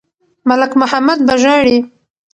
[0.49, 1.77] ملک محمد به ژاړي.